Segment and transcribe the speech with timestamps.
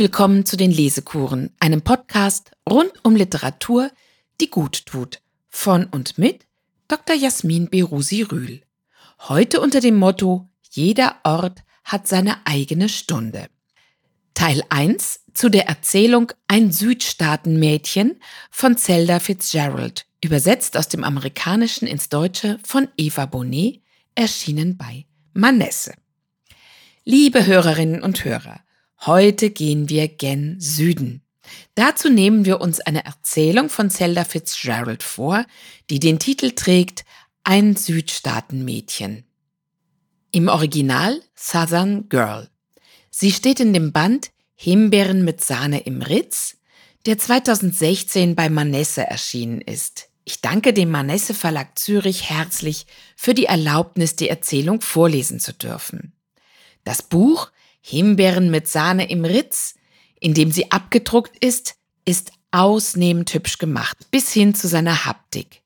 [0.00, 3.90] willkommen zu den Lesekuren, einem Podcast rund um Literatur,
[4.40, 5.20] die gut tut.
[5.50, 6.46] Von und mit
[6.88, 7.14] Dr.
[7.14, 8.62] Jasmin Berusi Rühl.
[9.28, 13.48] Heute unter dem Motto Jeder Ort hat seine eigene Stunde.
[14.32, 22.08] Teil 1 zu der Erzählung Ein Südstaatenmädchen von Zelda Fitzgerald, übersetzt aus dem Amerikanischen ins
[22.08, 23.82] Deutsche von Eva Bonnet,
[24.14, 25.04] erschienen bei
[25.34, 25.92] Manesse.
[27.04, 28.60] Liebe Hörerinnen und Hörer,
[29.06, 31.22] Heute gehen wir gen Süden.
[31.74, 35.46] Dazu nehmen wir uns eine Erzählung von Zelda Fitzgerald vor,
[35.88, 37.06] die den Titel trägt
[37.42, 39.24] Ein Südstaatenmädchen.
[40.32, 42.50] Im Original Southern Girl.
[43.10, 46.58] Sie steht in dem Band Himbeeren mit Sahne im Ritz,
[47.06, 50.10] der 2016 bei Manesse erschienen ist.
[50.24, 52.86] Ich danke dem Manesse Verlag Zürich herzlich
[53.16, 56.12] für die Erlaubnis, die Erzählung vorlesen zu dürfen.
[56.84, 57.50] Das Buch
[57.90, 59.74] Himbeeren mit Sahne im Ritz,
[60.20, 61.74] in dem sie abgedruckt ist,
[62.04, 65.62] ist ausnehmend hübsch gemacht, bis hin zu seiner Haptik.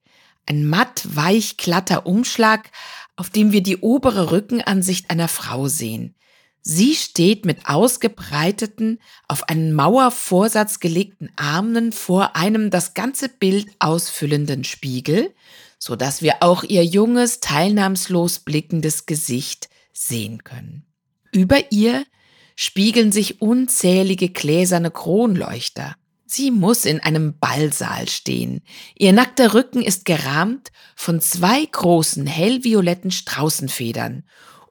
[0.47, 2.71] Ein matt, weich, glatter Umschlag,
[3.17, 6.15] auf dem wir die obere Rückenansicht einer Frau sehen.
[6.63, 14.65] Sie steht mit ausgebreiteten, auf einen Mauervorsatz gelegten Armen vor einem das ganze Bild ausfüllenden
[14.65, 15.35] Spiegel,
[15.79, 20.87] so dass wir auch ihr junges, teilnahmslos blickendes Gesicht sehen können.
[21.35, 22.07] Über ihr
[22.55, 25.97] spiegeln sich unzählige gläserne Kronleuchter.
[26.27, 28.63] Sie muss in einem Ballsaal stehen.
[28.97, 34.23] Ihr nackter Rücken ist gerahmt von zwei großen hellvioletten Straußenfedern.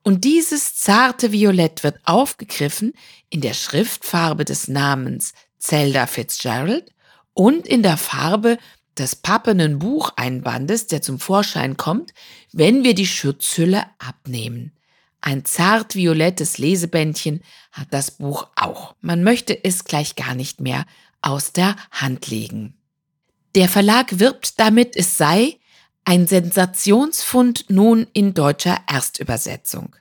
[0.03, 2.93] Und dieses zarte Violett wird aufgegriffen
[3.29, 6.93] in der Schriftfarbe des Namens Zelda Fitzgerald
[7.33, 8.57] und in der Farbe
[8.97, 12.13] des pappenen Bucheinbandes, der zum Vorschein kommt,
[12.53, 14.71] wenn wir die Schutzhülle abnehmen.
[15.25, 18.93] Ein zart violettes Lesebändchen hat das Buch auch.
[18.99, 20.85] Man möchte es gleich gar nicht mehr
[21.21, 22.73] aus der Hand legen.
[23.55, 25.59] Der Verlag wirbt damit, es sei
[26.03, 29.95] ein Sensationsfund nun in deutscher Erstübersetzung.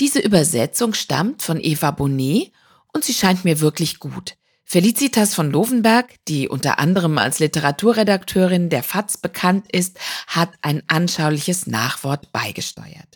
[0.00, 2.52] Diese Übersetzung stammt von Eva Bonnet
[2.92, 4.36] und sie scheint mir wirklich gut.
[4.64, 11.66] Felicitas von Lovenberg, die unter anderem als Literaturredakteurin der FAZ bekannt ist, hat ein anschauliches
[11.66, 13.15] Nachwort beigesteuert.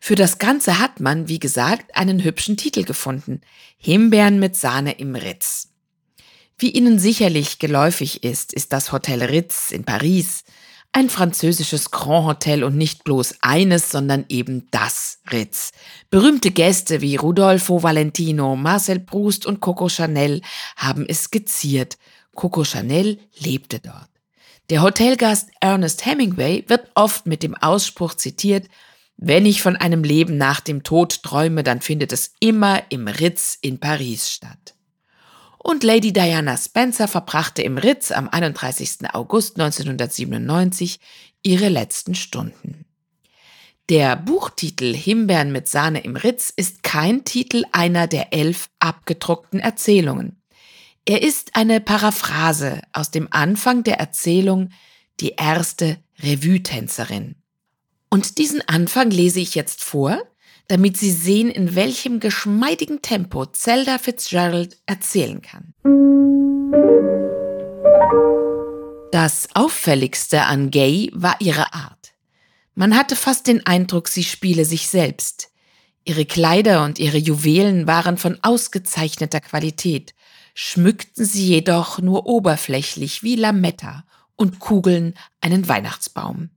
[0.00, 3.40] Für das Ganze hat man, wie gesagt, einen hübschen Titel gefunden.
[3.76, 5.68] Himbeeren mit Sahne im Ritz.
[6.56, 10.44] Wie Ihnen sicherlich geläufig ist, ist das Hotel Ritz in Paris
[10.92, 15.72] ein französisches Grand Hotel und nicht bloß eines, sondern eben das Ritz.
[16.10, 20.40] Berühmte Gäste wie Rudolfo Valentino, Marcel Proust und Coco Chanel
[20.76, 21.98] haben es skizziert.
[22.34, 24.08] Coco Chanel lebte dort.
[24.70, 28.66] Der Hotelgast Ernest Hemingway wird oft mit dem Ausspruch zitiert,
[29.20, 33.58] wenn ich von einem Leben nach dem Tod träume, dann findet es immer im Ritz
[33.60, 34.76] in Paris statt.
[35.58, 39.12] Und Lady Diana Spencer verbrachte im Ritz am 31.
[39.12, 41.00] August 1997
[41.42, 42.84] ihre letzten Stunden.
[43.88, 50.40] Der Buchtitel Himbeeren mit Sahne im Ritz ist kein Titel einer der elf abgedruckten Erzählungen.
[51.04, 54.70] Er ist eine Paraphrase aus dem Anfang der Erzählung
[55.18, 57.37] Die erste Revue-Tänzerin.
[58.10, 60.22] Und diesen Anfang lese ich jetzt vor,
[60.68, 65.74] damit Sie sehen, in welchem geschmeidigen Tempo Zelda Fitzgerald erzählen kann.
[69.12, 72.12] Das Auffälligste an Gay war ihre Art.
[72.74, 75.50] Man hatte fast den Eindruck, sie spiele sich selbst.
[76.04, 80.14] Ihre Kleider und ihre Juwelen waren von ausgezeichneter Qualität,
[80.54, 84.04] schmückten sie jedoch nur oberflächlich wie Lametta
[84.36, 86.50] und Kugeln einen Weihnachtsbaum.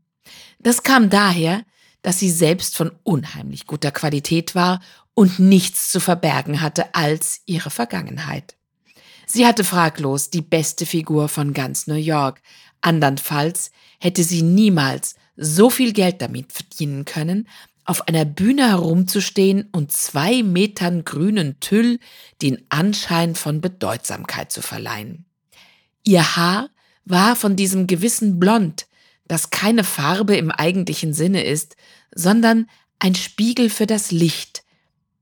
[0.63, 1.63] Das kam daher,
[2.01, 4.81] dass sie selbst von unheimlich guter Qualität war
[5.13, 8.55] und nichts zu verbergen hatte als ihre Vergangenheit.
[9.25, 12.41] Sie hatte fraglos die beste Figur von ganz New York,
[12.81, 17.47] andernfalls hätte sie niemals so viel Geld damit verdienen können,
[17.85, 21.99] auf einer Bühne herumzustehen und zwei Metern grünen Tüll
[22.41, 25.25] den Anschein von Bedeutsamkeit zu verleihen.
[26.03, 26.69] Ihr Haar
[27.05, 28.85] war von diesem gewissen Blond,
[29.31, 31.77] das keine Farbe im eigentlichen Sinne ist,
[32.13, 32.69] sondern
[32.99, 34.65] ein Spiegel für das Licht.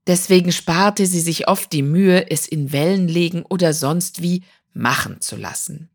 [0.08, 4.42] Deswegen sparte sie sich oft die Mühe, es in Wellen legen oder sonst wie
[4.74, 5.92] machen zu lassen.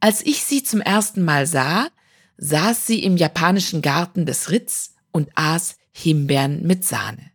[0.00, 1.88] Als ich sie zum ersten Mal sah,
[2.38, 7.30] saß sie im japanischen Garten des Ritz und aß Himbeeren mit Sahne.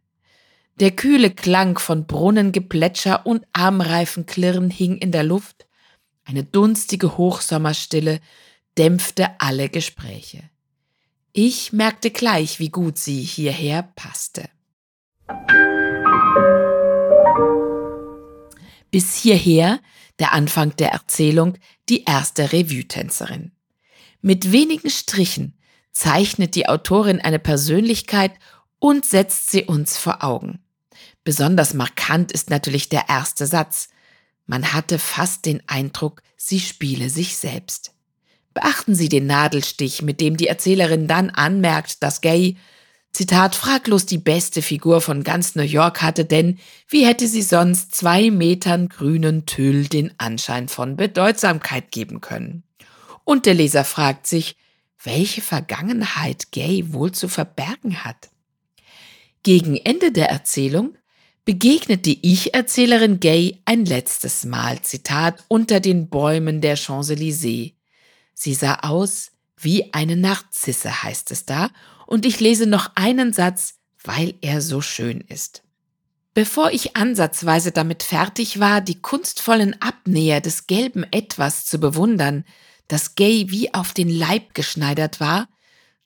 [0.79, 5.67] Der kühle Klang von Brunnengeplätscher und Armreifenklirren hing in der Luft,
[6.23, 8.19] eine dunstige Hochsommerstille
[8.77, 10.49] dämpfte alle Gespräche.
[11.31, 14.49] Ich merkte gleich, wie gut sie hierher passte.
[18.91, 19.79] Bis hierher
[20.19, 21.57] der Anfang der Erzählung
[21.89, 23.51] Die erste Revue-Tänzerin.
[24.21, 25.57] Mit wenigen Strichen
[25.91, 28.31] zeichnet die Autorin eine Persönlichkeit
[28.79, 30.63] und setzt sie uns vor Augen.
[31.23, 33.89] Besonders markant ist natürlich der erste Satz.
[34.45, 37.94] Man hatte fast den Eindruck, sie spiele sich selbst.
[38.55, 42.55] Beachten Sie den Nadelstich, mit dem die Erzählerin dann anmerkt, dass Gay,
[43.11, 46.57] Zitat, fraglos die beste Figur von ganz New York hatte, denn
[46.87, 52.63] wie hätte sie sonst zwei Metern grünen Tüll den Anschein von Bedeutsamkeit geben können?
[53.25, 54.55] Und der Leser fragt sich,
[55.03, 58.29] welche Vergangenheit Gay wohl zu verbergen hat.
[59.43, 60.97] Gegen Ende der Erzählung
[61.43, 67.74] begegnet die Ich-Erzählerin Gay ein letztes Mal, Zitat, unter den Bäumen der Champs-Élysées.
[68.35, 71.71] Sie sah aus wie eine Narzisse, heißt es da,
[72.05, 75.63] und ich lese noch einen Satz, weil er so schön ist.
[76.35, 82.43] Bevor ich ansatzweise damit fertig war, die kunstvollen Abnäher des gelben Etwas zu bewundern,
[82.89, 85.47] das Gay wie auf den Leib geschneidert war,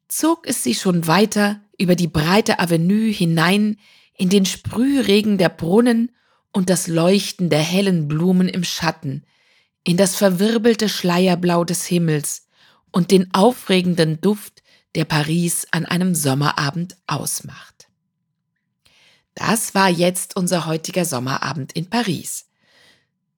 [0.07, 3.77] zog es sie schon weiter über die breite Avenue hinein
[4.15, 6.11] in den Sprühregen der Brunnen
[6.53, 9.25] und das Leuchten der hellen Blumen im Schatten,
[9.83, 12.47] in das verwirbelte Schleierblau des Himmels
[12.91, 14.63] und den aufregenden Duft,
[14.95, 17.87] der Paris an einem Sommerabend ausmacht.
[19.35, 22.47] Das war jetzt unser heutiger Sommerabend in Paris.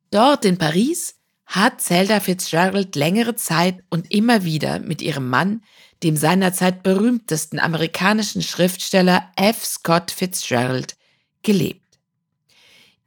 [0.09, 1.15] Dort in Paris
[1.45, 5.61] hat Zelda Fitzgerald längere Zeit und immer wieder mit ihrem Mann,
[6.01, 9.63] dem seinerzeit berühmtesten amerikanischen Schriftsteller F.
[9.63, 10.95] Scott Fitzgerald,
[11.43, 11.99] gelebt.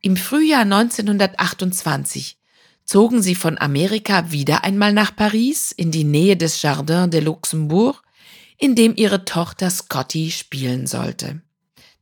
[0.00, 2.36] Im Frühjahr 1928
[2.84, 8.02] zogen sie von Amerika wieder einmal nach Paris in die Nähe des Jardin de Luxembourg,
[8.58, 11.42] in dem ihre Tochter Scotty spielen sollte.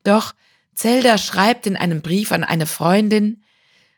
[0.05, 0.35] Doch
[0.75, 3.43] Zelda schreibt in einem Brief an eine Freundin,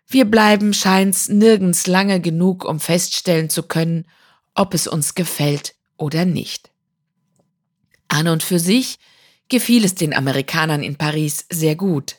[0.07, 4.07] wir bleiben scheint's nirgends lange genug, um feststellen zu können,
[4.55, 6.71] ob es uns gefällt oder nicht.
[8.09, 8.99] An und für sich
[9.49, 12.17] gefiel es den Amerikanern in Paris sehr gut.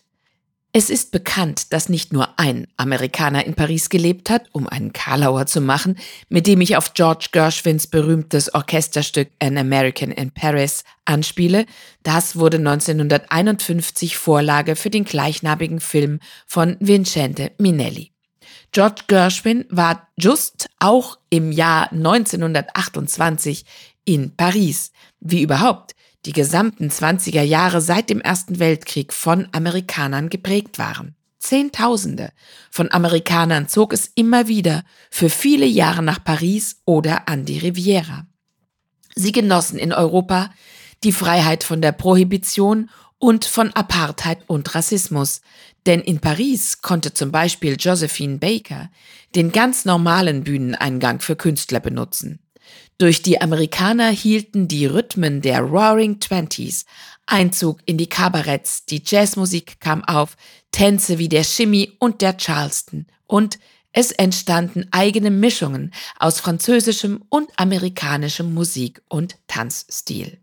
[0.78, 5.46] Es ist bekannt, dass nicht nur ein Amerikaner in Paris gelebt hat, um einen Karlauer
[5.46, 11.66] zu machen, mit dem ich auf George Gershwins berühmtes Orchesterstück An American in Paris anspiele.
[12.04, 18.12] Das wurde 1951 Vorlage für den gleichnamigen Film von Vincente Minelli.
[18.74, 23.64] George Gershwin war just auch im Jahr 1928
[24.04, 24.92] in Paris.
[25.22, 25.96] Wie überhaupt
[26.26, 31.16] die gesamten 20er Jahre seit dem Ersten Weltkrieg von Amerikanern geprägt waren.
[31.40, 32.32] Zehntausende
[32.72, 38.26] von Amerikanern zog es immer wieder für viele Jahre nach Paris oder an die Riviera.
[39.14, 40.50] Sie genossen in Europa
[41.04, 42.90] die Freiheit von der Prohibition
[43.20, 45.42] und von Apartheid und Rassismus,
[45.86, 48.90] denn in Paris konnte zum Beispiel Josephine Baker
[49.36, 52.40] den ganz normalen Bühneneingang für Künstler benutzen.
[52.98, 56.86] Durch die Amerikaner hielten die Rhythmen der Roaring Twenties
[57.26, 60.38] Einzug in die Kabaretts, die Jazzmusik kam auf,
[60.72, 63.60] Tänze wie der Shimmy und der Charleston und
[63.92, 70.38] es entstanden eigene Mischungen aus französischem und amerikanischem Musik- und Tanzstil.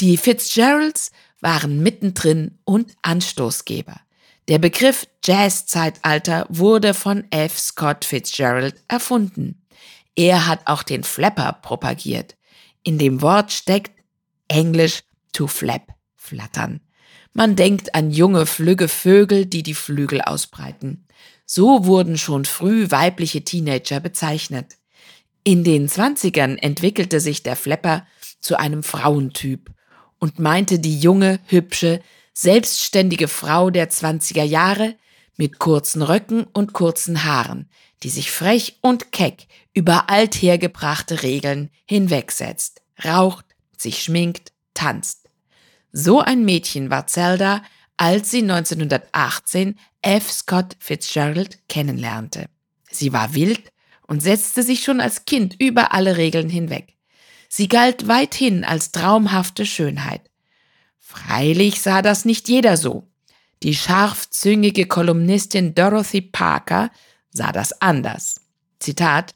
[0.00, 4.00] Die Fitzgeralds waren mittendrin und Anstoßgeber.
[4.48, 7.58] Der Begriff Jazzzeitalter wurde von F.
[7.58, 9.62] Scott Fitzgerald erfunden.
[10.14, 12.36] Er hat auch den Flapper propagiert.
[12.82, 13.92] In dem Wort steckt
[14.48, 15.02] Englisch
[15.32, 16.80] to flap, flattern.
[17.32, 21.08] Man denkt an junge, flügge Vögel, die die Flügel ausbreiten.
[21.46, 24.76] So wurden schon früh weibliche Teenager bezeichnet.
[25.42, 28.06] In den Zwanzigern entwickelte sich der Flapper
[28.40, 29.70] zu einem Frauentyp
[30.18, 32.00] und meinte die junge, hübsche,
[32.32, 34.94] selbstständige Frau der Zwanziger Jahre
[35.36, 37.68] mit kurzen Röcken und kurzen Haaren,
[38.02, 43.44] die sich frech und keck über althergebrachte Regeln hinwegsetzt, raucht,
[43.76, 45.28] sich schminkt, tanzt.
[45.92, 47.62] So ein Mädchen war Zelda,
[47.96, 50.30] als sie 1918 F.
[50.30, 52.46] Scott Fitzgerald kennenlernte.
[52.90, 53.72] Sie war wild
[54.06, 56.94] und setzte sich schon als Kind über alle Regeln hinweg.
[57.48, 60.22] Sie galt weithin als traumhafte Schönheit.
[60.98, 63.08] Freilich sah das nicht jeder so.
[63.64, 66.90] Die scharfzüngige Kolumnistin Dorothy Parker
[67.30, 68.42] sah das anders.
[68.78, 69.34] Zitat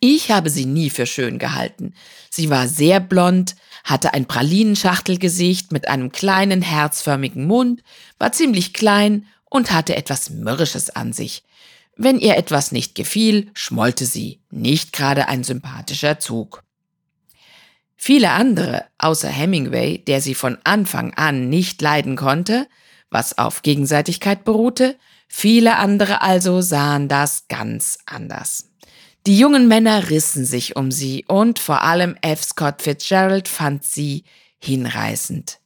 [0.00, 1.94] ich habe sie nie für schön gehalten.
[2.28, 7.82] Sie war sehr blond, hatte ein Pralinenschachtelgesicht mit einem kleinen herzförmigen Mund,
[8.18, 11.44] war ziemlich klein und hatte etwas Mürrisches an sich.
[11.96, 16.62] Wenn ihr etwas nicht gefiel, schmollte sie, nicht gerade ein sympathischer Zug.
[17.96, 22.68] Viele andere, außer Hemingway, der sie von Anfang an nicht leiden konnte,
[23.10, 24.96] was auf Gegenseitigkeit beruhte,
[25.28, 28.70] Viele andere also sahen das ganz anders.
[29.26, 32.44] Die jungen Männer rissen sich um sie und vor allem F.
[32.44, 34.24] Scott Fitzgerald fand sie
[34.58, 35.58] hinreißend.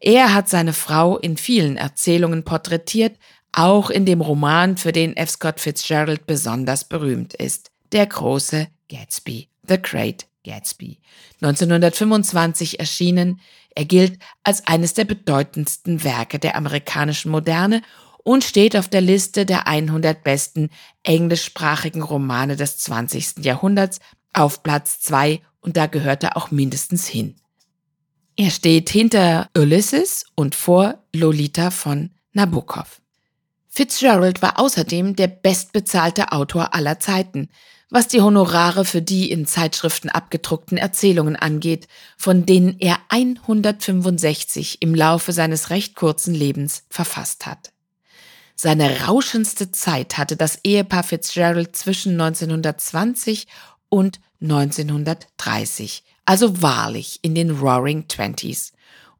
[0.00, 3.16] Er hat seine Frau in vielen Erzählungen porträtiert,
[3.52, 5.30] auch in dem Roman, für den F.
[5.30, 10.98] Scott Fitzgerald besonders berühmt ist, Der große Gatsby, The Great Gatsby.
[11.40, 13.40] 1925 erschienen,
[13.76, 17.82] er gilt als eines der bedeutendsten Werke der amerikanischen Moderne
[18.24, 20.70] und steht auf der Liste der 100 besten
[21.04, 23.44] englischsprachigen Romane des 20.
[23.44, 24.00] Jahrhunderts
[24.32, 27.36] auf Platz 2 und da gehört er auch mindestens hin.
[28.36, 33.00] Er steht hinter Ulysses und vor Lolita von Nabokov.
[33.68, 37.50] Fitzgerald war außerdem der bestbezahlte Autor aller Zeiten,
[37.90, 44.94] was die Honorare für die in Zeitschriften abgedruckten Erzählungen angeht, von denen er 165 im
[44.94, 47.72] Laufe seines recht kurzen Lebens verfasst hat.
[48.56, 53.46] Seine rauschendste Zeit hatte das Ehepaar Fitzgerald zwischen 1920
[53.88, 58.72] und 1930, also wahrlich in den Roaring Twenties.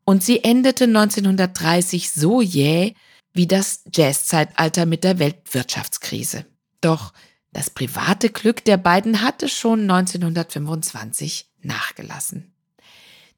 [0.04, 2.94] Und sie endete 1930 so jäh
[3.32, 6.46] wie das Jazzzeitalter mit der Weltwirtschaftskrise.
[6.80, 7.12] Doch
[7.56, 12.52] das private Glück der beiden hatte schon 1925 nachgelassen.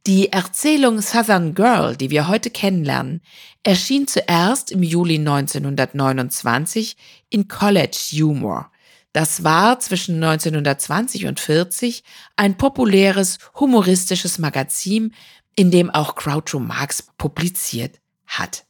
[0.09, 3.21] Die Erzählung Southern Girl, die wir heute kennenlernen,
[3.63, 6.97] erschien zuerst im Juli 1929
[7.31, 8.73] in College Humor,
[9.13, 12.03] das war zwischen 1920 und 40
[12.35, 15.15] ein populäres humoristisches Magazin,
[15.55, 18.65] in dem auch Groucho Marx publiziert hat.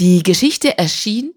[0.00, 1.32] Die Geschichte erschien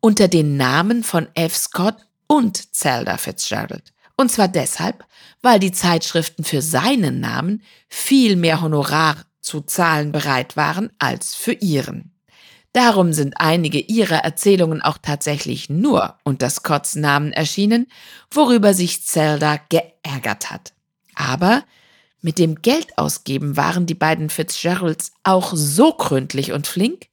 [0.00, 1.56] unter den Namen von F.
[1.56, 1.96] Scott
[2.30, 3.92] und Zelda Fitzgerald.
[4.16, 5.04] Und zwar deshalb,
[5.42, 11.54] weil die Zeitschriften für seinen Namen viel mehr Honorar zu zahlen bereit waren als für
[11.54, 12.14] ihren.
[12.72, 17.88] Darum sind einige ihrer Erzählungen auch tatsächlich nur unter Scotts Namen erschienen,
[18.30, 20.72] worüber sich Zelda geärgert hat.
[21.16, 21.64] Aber
[22.20, 27.08] mit dem Geldausgeben waren die beiden Fitzgeralds auch so gründlich und flink,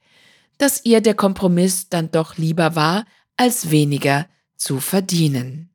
[0.60, 3.06] dass ihr der Kompromiss dann doch lieber war,
[3.36, 5.70] als weniger zu verdienen.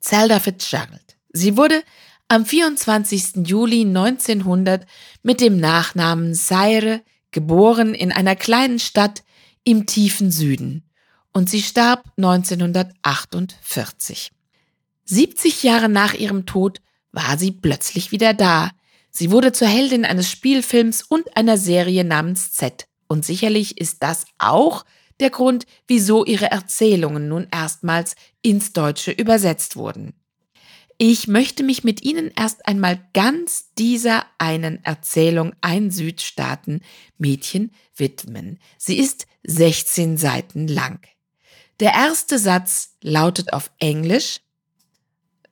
[0.00, 1.16] Zelda Fitzgerald.
[1.32, 1.82] Sie wurde
[2.28, 3.46] am 24.
[3.46, 4.84] Juli 1900
[5.22, 9.22] mit dem Nachnamen Seire geboren in einer kleinen Stadt
[9.64, 10.84] im tiefen Süden,
[11.32, 14.32] und sie starb 1948.
[15.04, 16.80] 70 Jahre nach ihrem Tod
[17.12, 18.72] war sie plötzlich wieder da.
[19.10, 22.88] Sie wurde zur Heldin eines Spielfilms und einer Serie namens Z.
[23.08, 24.84] Und sicherlich ist das auch
[25.20, 30.14] der Grund, wieso ihre Erzählungen nun erstmals ins Deutsche übersetzt wurden.
[31.02, 36.82] Ich möchte mich mit Ihnen erst einmal ganz dieser einen Erzählung Ein Südstaaten
[37.16, 38.58] Mädchen widmen.
[38.76, 41.00] Sie ist 16 Seiten lang.
[41.80, 44.40] Der erste Satz lautet auf Englisch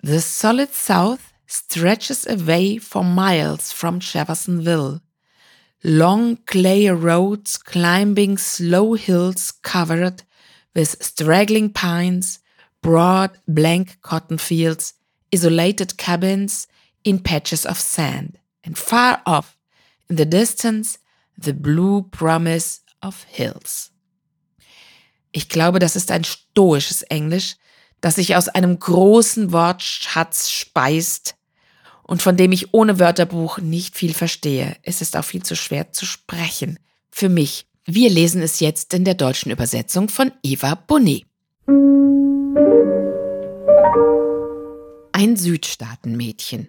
[0.03, 5.01] The solid south stretches away for miles from Jeffersonville.
[5.85, 10.25] Long clay roads climbing slow hills covered
[10.75, 12.41] with straggling pines,
[12.83, 14.95] broad blank cotton fields
[15.33, 16.67] isolated cabins
[17.05, 19.57] in patches of sand, and far off,
[20.09, 20.99] in the distance,
[21.37, 23.91] the blue promise of hills.
[25.33, 27.55] Ich glaube, das ist ein stoisches Englisch,
[28.01, 31.35] das sich aus einem großen Wortschatz speist
[32.09, 34.77] und von dem ich ohne Wörterbuch nicht viel verstehe.
[34.83, 36.81] Es ist auch viel zu schwer zu sprechen.
[37.11, 37.67] Für mich.
[37.85, 41.25] Wir lesen es jetzt in der deutschen Übersetzung von Eva Bonnet.
[45.13, 46.69] Ein Südstaatenmädchen.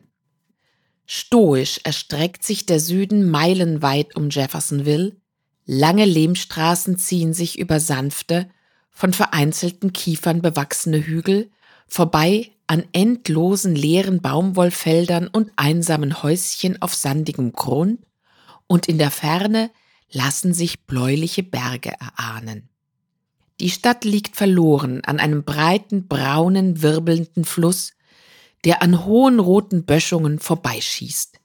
[1.05, 5.15] Stoisch erstreckt sich der Süden meilenweit um Jeffersonville,
[5.65, 8.49] lange Lehmstraßen ziehen sich über sanfte,
[8.89, 11.49] von vereinzelten Kiefern bewachsene Hügel,
[11.87, 17.99] vorbei an endlosen leeren Baumwollfeldern und einsamen Häuschen auf sandigem Grund,
[18.67, 19.71] und in der Ferne
[20.11, 22.69] lassen sich bläuliche Berge erahnen.
[23.59, 27.93] Die Stadt liegt verloren an einem breiten, braunen, wirbelnden Fluss,
[28.65, 31.39] der an hohen roten Böschungen vorbeischießt.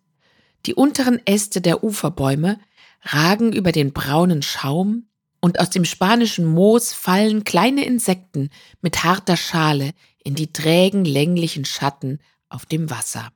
[0.66, 2.60] Die unteren Äste der Uferbäume
[3.00, 5.06] ragen über den braunen Schaum,
[5.44, 8.48] und aus dem spanischen Moos fallen kleine Insekten
[8.80, 9.90] mit harter Schale
[10.24, 13.30] in die trägen, länglichen Schatten auf dem Wasser.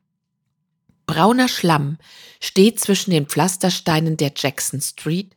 [1.05, 1.99] Brauner Schlamm
[2.41, 5.37] steht zwischen den Pflastersteinen der Jackson Street,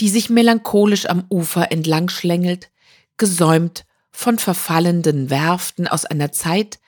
[0.00, 2.70] die sich melancholisch am Ufer entlang schlängelt,
[3.16, 6.78] gesäumt von verfallenden Werften aus einer Zeit,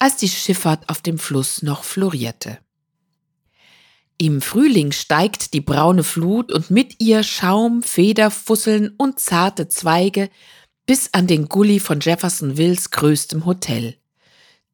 [0.00, 2.58] als die Schifffahrt auf dem Fluss noch florierte.
[4.22, 10.30] Im Frühling steigt die braune Flut und mit ihr Schaum, Federfusseln und zarte Zweige,
[10.86, 13.96] bis an den Gully von Jeffersonvilles größtem Hotel.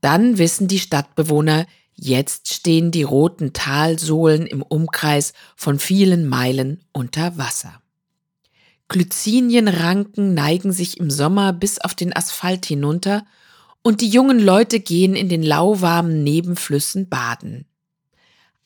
[0.02, 1.64] Dann wissen die Stadtbewohner,
[1.94, 7.80] jetzt stehen die roten Talsohlen im Umkreis von vielen Meilen unter Wasser.
[8.88, 13.24] Glycinienranken neigen sich im Sommer bis auf den Asphalt hinunter
[13.82, 17.64] und die jungen Leute gehen in den lauwarmen Nebenflüssen baden.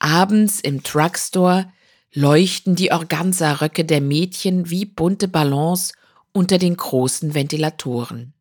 [0.03, 1.73] Abends im Truckstore
[2.13, 5.93] leuchten die Organza-Röcke der Mädchen wie bunte Ballons
[6.33, 8.35] unter den großen Ventilatoren.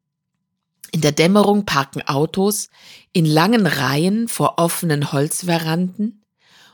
[0.92, 2.70] In der Dämmerung parken Autos
[3.14, 6.24] in langen Reihen vor offenen Holzveranden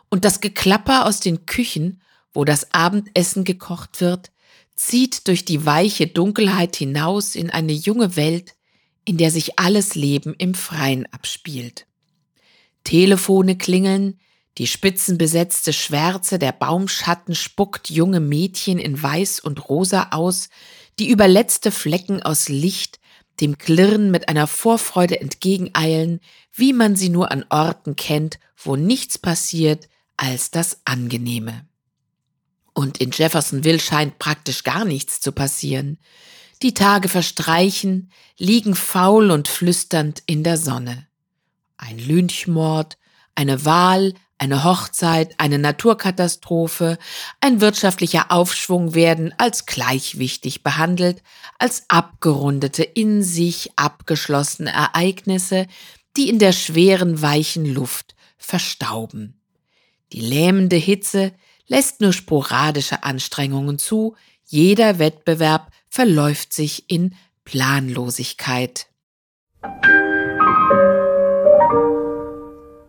[0.09, 2.01] und das Geklapper aus den Küchen,
[2.33, 4.31] wo das Abendessen gekocht wird,
[4.75, 8.55] zieht durch die weiche Dunkelheit hinaus in eine junge Welt,
[9.03, 11.87] in der sich alles Leben im Freien abspielt.
[12.85, 14.17] Telefone klingeln,
[14.57, 20.49] die spitzenbesetzte Schwärze der Baumschatten spuckt junge Mädchen in Weiß und Rosa aus,
[20.97, 22.99] die über letzte Flecken aus Licht
[23.39, 26.21] dem Klirren mit einer Vorfreude entgegeneilen,
[26.53, 29.87] wie man sie nur an Orten kennt, wo nichts passiert
[30.17, 31.65] als das Angenehme.
[32.73, 35.99] Und in Jeffersonville scheint praktisch gar nichts zu passieren.
[36.63, 41.07] Die Tage verstreichen, liegen faul und flüsternd in der Sonne.
[41.77, 42.97] Ein Lynchmord,
[43.35, 46.97] eine Wahl, eine Hochzeit, eine Naturkatastrophe,
[47.41, 51.23] ein wirtschaftlicher Aufschwung werden als gleich wichtig behandelt,
[51.57, 55.67] als abgerundete, in sich abgeschlossene Ereignisse,
[56.15, 59.41] die in der schweren, weichen Luft verstauben.
[60.13, 61.33] Die lähmende Hitze
[61.67, 64.15] lässt nur sporadische Anstrengungen zu,
[64.45, 68.87] jeder Wettbewerb verläuft sich in Planlosigkeit.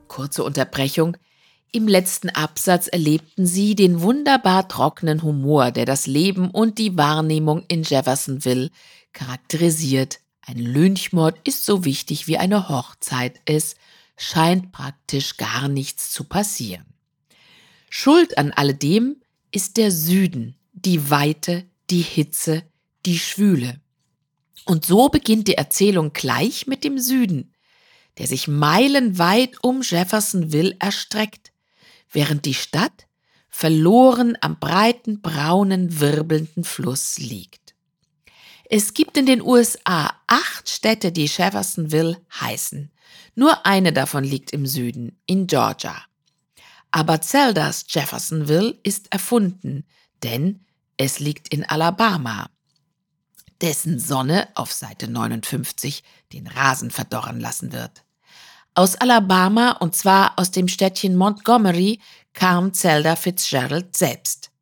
[0.07, 1.17] Kurze Unterbrechung.
[1.71, 7.63] Im letzten Absatz erlebten sie den wunderbar trockenen Humor, der das Leben und die Wahrnehmung
[7.69, 8.71] in Jeffersonville
[9.13, 10.21] charakterisiert.
[10.41, 13.39] Ein Lynchmord ist so wichtig wie eine Hochzeit.
[13.45, 13.77] Es
[14.17, 16.87] scheint praktisch gar nichts zu passieren.
[17.91, 19.17] Schuld an alledem
[19.51, 22.63] ist der Süden, die Weite, die Hitze,
[23.05, 23.79] die Schwüle.
[24.65, 27.53] Und so beginnt die Erzählung gleich mit dem Süden,
[28.17, 31.53] der sich meilenweit um Jeffersonville erstreckt
[32.11, 33.07] während die Stadt
[33.49, 37.75] verloren am breiten, braunen, wirbelnden Fluss liegt.
[38.71, 42.93] Es gibt in den USA acht Städte, die Jeffersonville heißen.
[43.35, 45.97] Nur eine davon liegt im Süden, in Georgia.
[46.91, 49.85] Aber Zeldas Jeffersonville ist erfunden,
[50.23, 50.67] denn
[50.97, 52.51] es liegt in Alabama,
[53.61, 58.05] dessen Sonne auf Seite 59 den Rasen verdorren lassen wird.
[58.79, 61.99] Aus Alabama, und zwar aus dem Städtchen Montgomery,
[62.33, 64.53] kam Zelda Fitzgerald selbst.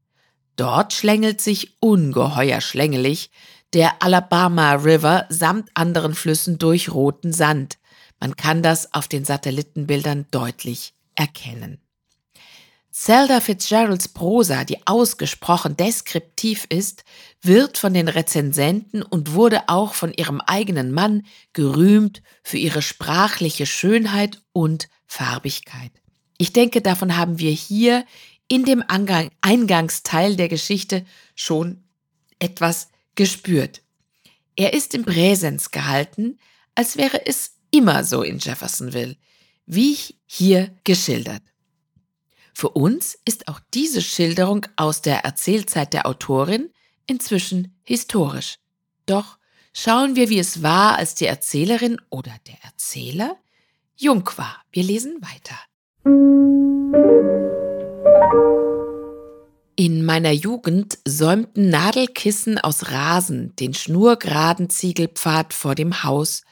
[0.57, 3.31] Dort schlängelt sich ungeheuer schlängelig
[3.75, 7.77] der Alabama River samt anderen Flüssen durch roten Sand.
[8.19, 11.86] Man kann das auf den Satellitenbildern deutlich erkennen.
[12.99, 17.05] Zelda Fitzgeralds Prosa, die ausgesprochen deskriptiv ist,
[17.43, 23.67] wird von den Rezensenten und wurde auch von ihrem eigenen Mann gerühmt für ihre sprachliche
[23.67, 25.91] Schönheit und Farbigkeit.
[26.39, 28.07] Ich denke, davon haben wir hier
[28.49, 28.83] in dem
[29.43, 31.05] Eingangsteil der Geschichte
[31.35, 31.85] schon
[32.39, 33.83] etwas gespürt.
[34.57, 36.39] Er ist im Präsens gehalten,
[36.75, 39.19] als wäre es immer so in Jeffersonville,
[39.67, 41.43] wie hier geschildert.
[42.59, 46.71] Für uns ist auch diese Schilderung aus der Erzählzeit der Autorin
[47.07, 48.57] inzwischen historisch.
[49.05, 49.37] Doch
[49.75, 53.37] schauen wir, wie es war, als die Erzählerin oder der Erzähler
[53.95, 54.63] jung war.
[54.73, 55.55] Wir lesen weiter.
[59.77, 66.43] In meiner Jugend säumten Nadelkissen aus Rasen den schnurgeraden Ziegelpfad vor dem Haus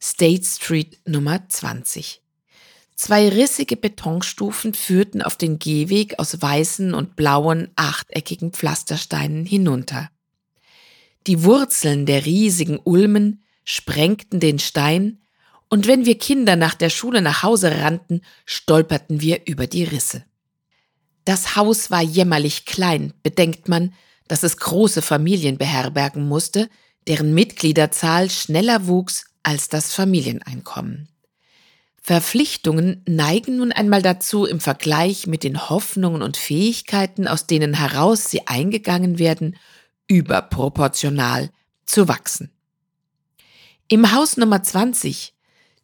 [0.00, 2.22] State Street Nummer 20.
[3.02, 10.10] Zwei rissige Betonstufen führten auf den Gehweg aus weißen und blauen achteckigen Pflastersteinen hinunter.
[11.26, 15.22] Die Wurzeln der riesigen Ulmen sprengten den Stein,
[15.70, 20.26] und wenn wir Kinder nach der Schule nach Hause rannten, stolperten wir über die Risse.
[21.24, 23.94] Das Haus war jämmerlich klein, bedenkt man,
[24.28, 26.68] dass es große Familien beherbergen musste,
[27.08, 31.08] deren Mitgliederzahl schneller wuchs als das Familieneinkommen.
[32.10, 38.28] Verpflichtungen neigen nun einmal dazu, im Vergleich mit den Hoffnungen und Fähigkeiten, aus denen heraus
[38.28, 39.56] sie eingegangen werden,
[40.08, 41.50] überproportional
[41.86, 42.50] zu wachsen.
[43.86, 45.34] Im Haus Nummer 20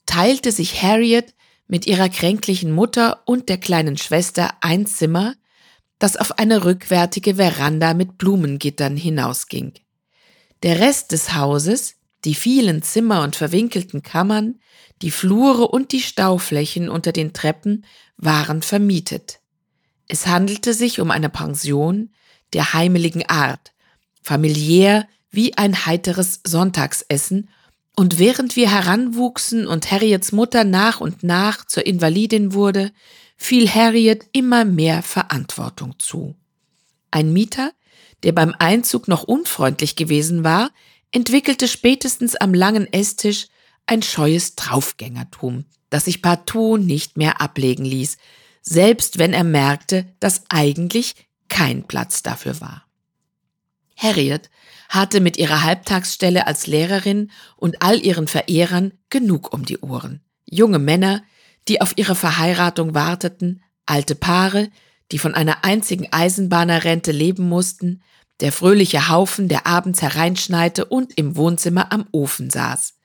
[0.05, 1.33] teilte sich Harriet
[1.69, 5.37] mit ihrer kränklichen Mutter und der kleinen Schwester ein Zimmer,
[6.01, 9.75] das auf eine rückwärtige Veranda mit Blumengittern hinausging.
[10.65, 14.59] Der Rest des Hauses, die vielen Zimmer und verwinkelten Kammern,
[15.03, 17.85] die Flure und die Stauflächen unter den Treppen
[18.17, 19.41] waren vermietet.
[20.09, 22.11] Es handelte sich um eine Pension
[22.53, 23.73] der heimeligen Art,
[24.23, 27.49] familiär wie ein heiteres Sonntagsessen,
[27.99, 32.93] und während wir heranwuchsen und Harriets Mutter nach und nach zur Invalidin wurde,
[33.39, 36.35] fiel Harriet immer mehr Verantwortung zu.
[37.11, 37.73] Ein Mieter,
[38.23, 40.71] der beim Einzug noch unfreundlich gewesen war,
[41.11, 43.49] entwickelte spätestens am langen Esstisch
[43.87, 48.19] ein scheues Draufgängertum, das sich partout nicht mehr ablegen ließ,
[48.63, 51.15] selbst wenn er merkte, dass eigentlich
[51.49, 52.85] kein Platz dafür war.
[53.97, 54.51] Harriet
[54.89, 60.21] hatte mit ihrer Halbtagsstelle als Lehrerin und all ihren Verehrern genug um die Ohren.
[60.45, 61.23] Junge Männer,
[61.69, 64.69] die auf ihre Verheiratung warteten, alte Paare,
[65.13, 68.03] die von einer einzigen Eisenbahnerrente leben mussten,
[68.41, 72.96] der fröhliche Haufen, der abends hereinschneite und im Wohnzimmer am Ofen saß.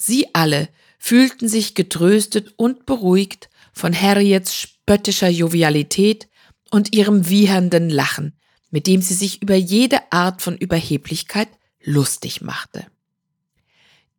[0.00, 6.28] Sie alle fühlten sich getröstet und beruhigt von Harriets spöttischer Jovialität
[6.70, 8.38] und ihrem wiehernden Lachen,
[8.70, 11.48] mit dem sie sich über jede Art von Überheblichkeit
[11.82, 12.86] lustig machte.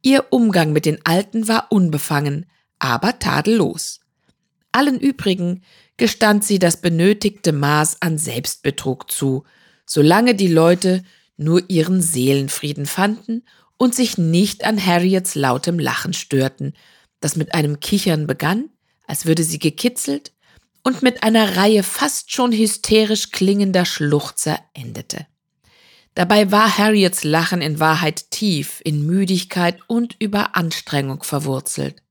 [0.02, 2.46] Ihr Umgang mit den Alten war unbefangen,
[2.78, 4.00] aber tadellos.
[4.72, 5.64] Allen übrigen
[5.98, 9.44] gestand sie das benötigte Maß an Selbstbetrug zu,
[9.86, 11.04] solange die Leute
[11.38, 13.44] nur ihren Seelenfrieden fanden
[13.80, 16.74] und sich nicht an Harriets lautem Lachen störten,
[17.22, 18.70] das mit einem Kichern begann,
[19.08, 20.34] als würde sie gekitzelt,
[20.84, 25.26] und mit einer Reihe fast schon hysterisch klingender Schluchzer endete.
[26.14, 32.02] Dabei war Harriets Lachen in Wahrheit tief in Müdigkeit und Überanstrengung verwurzelt.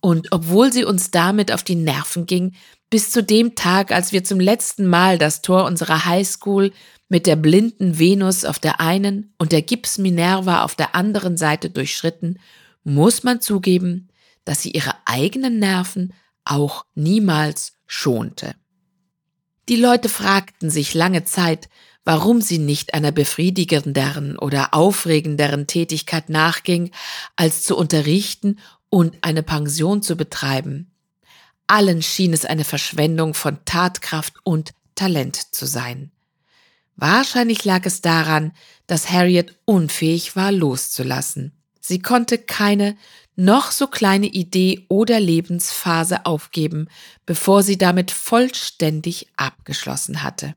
[0.00, 2.54] Und obwohl sie uns damit auf die Nerven ging,
[2.90, 6.72] bis zu dem Tag, als wir zum letzten Mal das Tor unserer Highschool
[7.12, 11.68] mit der blinden Venus auf der einen und der Gips Minerva auf der anderen Seite
[11.68, 12.38] durchschritten,
[12.84, 14.08] muss man zugeben,
[14.46, 16.14] dass sie ihre eigenen Nerven
[16.46, 18.54] auch niemals schonte.
[19.68, 21.68] Die Leute fragten sich lange Zeit,
[22.02, 26.92] warum sie nicht einer befriedigenderen oder aufregenderen Tätigkeit nachging,
[27.36, 30.90] als zu unterrichten und eine Pension zu betreiben.
[31.66, 36.10] Allen schien es eine Verschwendung von Tatkraft und Talent zu sein.
[37.02, 38.52] Wahrscheinlich lag es daran,
[38.86, 41.50] dass Harriet unfähig war loszulassen.
[41.80, 42.96] Sie konnte keine
[43.34, 46.86] noch so kleine Idee oder Lebensphase aufgeben,
[47.26, 50.54] bevor sie damit vollständig abgeschlossen hatte.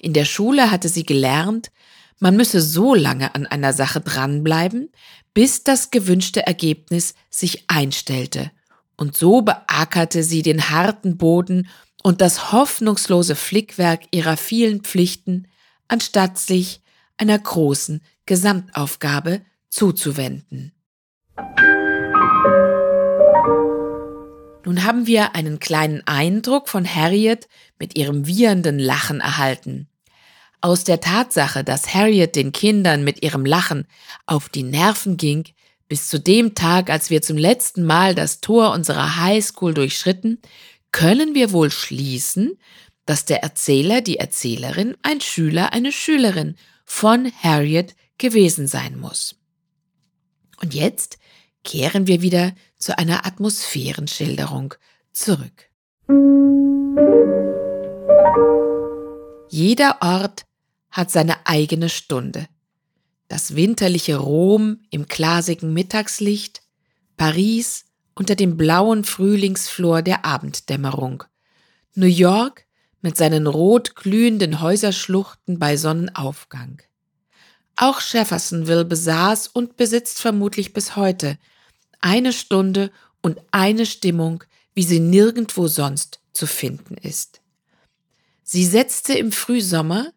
[0.00, 1.70] In der Schule hatte sie gelernt,
[2.18, 4.90] man müsse so lange an einer Sache dranbleiben,
[5.32, 8.50] bis das gewünschte Ergebnis sich einstellte.
[8.96, 11.68] Und so beackerte sie den harten Boden
[12.02, 15.46] und das hoffnungslose Flickwerk ihrer vielen Pflichten,
[15.92, 16.80] anstatt sich
[17.18, 20.72] einer großen Gesamtaufgabe zuzuwenden.
[24.64, 27.46] Nun haben wir einen kleinen Eindruck von Harriet
[27.78, 29.86] mit ihrem wiehernden Lachen erhalten.
[30.62, 33.86] Aus der Tatsache, dass Harriet den Kindern mit ihrem Lachen
[34.24, 35.44] auf die Nerven ging,
[35.88, 40.40] bis zu dem Tag, als wir zum letzten Mal das Tor unserer Highschool durchschritten,
[40.90, 42.56] können wir wohl schließen,
[43.06, 49.36] dass der Erzähler, die Erzählerin, ein Schüler, eine Schülerin von Harriet gewesen sein muss.
[50.60, 51.18] Und jetzt
[51.64, 54.74] kehren wir wieder zu einer Atmosphärenschilderung
[55.12, 55.70] zurück.
[59.48, 60.44] Jeder Ort
[60.90, 62.48] hat seine eigene Stunde.
[63.28, 66.62] Das winterliche Rom im glasigen Mittagslicht,
[67.16, 67.84] Paris
[68.14, 71.24] unter dem blauen Frühlingsflor der Abenddämmerung,
[71.94, 72.66] New York
[73.02, 76.80] mit seinen rot glühenden Häuserschluchten bei Sonnenaufgang.
[77.76, 81.38] Auch Jeffersonville besaß und besitzt vermutlich bis heute
[82.00, 87.40] eine Stunde und eine Stimmung, wie sie nirgendwo sonst zu finden ist.
[88.42, 90.12] Sie setzte im Frühsommer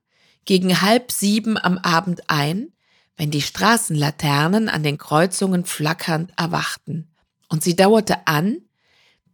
[0.46, 2.72] gegen halb sieben am Abend ein,
[3.18, 7.10] wenn die Straßenlaternen an den Kreuzungen flackernd erwachten,
[7.48, 8.65] und sie dauerte an,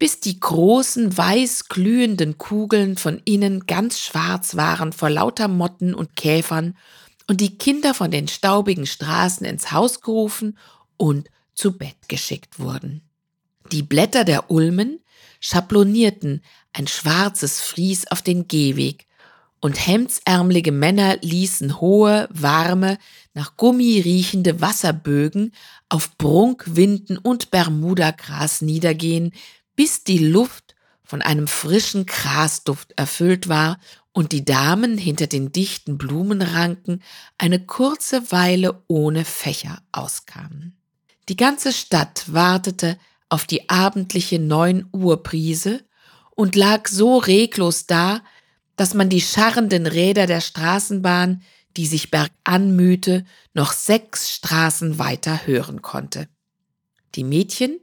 [0.02, 6.16] bis die großen weiß glühenden Kugeln von innen ganz schwarz waren vor lauter Motten und
[6.16, 6.76] Käfern
[7.28, 10.58] und die Kinder von den staubigen Straßen ins Haus gerufen
[10.98, 13.04] und zu Bett geschickt wurden.
[13.72, 15.02] Die Blätter der Ulmen
[15.40, 16.42] schablonierten
[16.74, 19.06] ein schwarzes Fries auf den Gehweg,
[19.64, 22.98] und hemdsärmelige Männer ließen hohe, warme,
[23.36, 25.54] nach Gummi riechende Wasserbögen
[25.88, 29.34] auf Prunkwinden und Bermudagras niedergehen,
[29.82, 33.80] bis die Luft von einem frischen Grasduft erfüllt war
[34.12, 37.02] und die Damen hinter den dichten Blumenranken
[37.40, 40.78] eine kurze Weile ohne Fächer auskamen.
[41.30, 45.84] Die ganze Stadt wartete auf die abendliche neun Uhr Brise
[46.36, 48.22] und lag so reglos da,
[48.76, 51.42] dass man die scharrenden Räder der Straßenbahn,
[51.76, 56.28] die sich bergan mühte, noch sechs Straßen weiter hören konnte.
[57.16, 57.80] Die Mädchen,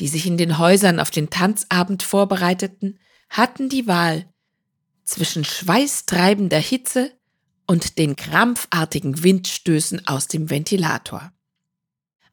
[0.00, 2.98] die sich in den Häusern auf den Tanzabend vorbereiteten,
[3.30, 4.26] hatten die Wahl
[5.04, 7.12] zwischen schweißtreibender Hitze
[7.66, 11.32] und den krampfartigen Windstößen aus dem Ventilator.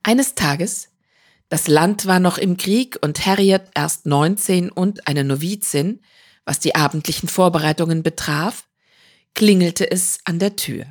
[0.04, 0.89] Eines Tages,
[1.49, 6.01] das Land war noch im Krieg und Harriet erst 19 und eine Novizin,
[6.45, 8.67] was die abendlichen Vorbereitungen betraf,
[9.34, 10.86] klingelte es an der Tür.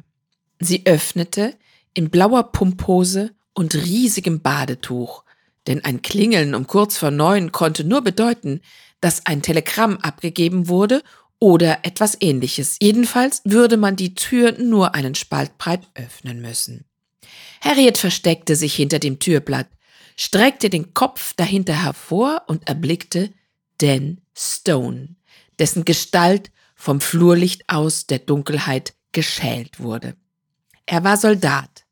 [0.60, 1.56] Sie öffnete
[1.94, 5.23] in blauer Pumphose und riesigem Badetuch,
[5.66, 8.60] denn ein Klingeln um kurz vor neun konnte nur bedeuten,
[9.00, 11.02] dass ein Telegramm abgegeben wurde
[11.38, 12.78] oder etwas ähnliches.
[12.80, 16.84] Jedenfalls würde man die Tür nur einen Spalt breit öffnen müssen.
[17.60, 19.68] Harriet versteckte sich hinter dem Türblatt,
[20.16, 23.32] streckte den Kopf dahinter hervor und erblickte
[23.78, 25.16] Dan Stone,
[25.58, 30.16] dessen Gestalt vom Flurlicht aus der Dunkelheit geschält wurde.
[30.86, 31.84] Er war Soldat,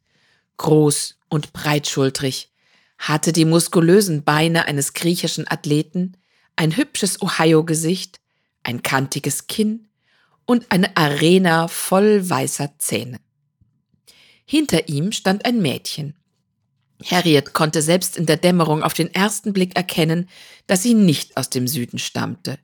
[0.58, 2.51] groß und breitschultrig,
[3.02, 6.16] hatte die muskulösen Beine eines griechischen Athleten,
[6.54, 8.20] ein hübsches Ohio-Gesicht,
[8.62, 9.88] ein kantiges Kinn
[10.46, 13.18] und eine Arena voll weißer Zähne.
[14.44, 16.14] Hinter ihm stand ein Mädchen.
[17.04, 20.28] Harriet konnte selbst in der Dämmerung auf den ersten Blick erkennen,
[20.68, 22.56] dass sie nicht aus dem Süden stammte.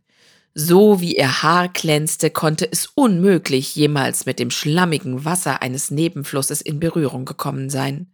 [0.55, 6.61] So wie ihr Haar glänzte, konnte es unmöglich jemals mit dem schlammigen Wasser eines Nebenflusses
[6.61, 8.13] in Berührung gekommen sein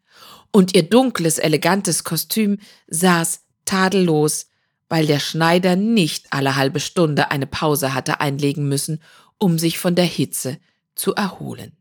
[0.54, 4.46] und ihr dunkles, elegantes Kostüm saß tadellos,
[4.88, 9.02] weil der Schneider nicht alle halbe Stunde eine Pause hatte einlegen müssen,
[9.38, 10.58] um sich von der Hitze
[10.94, 11.76] zu erholen.